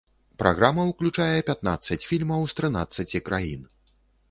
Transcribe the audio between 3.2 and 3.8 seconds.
краін.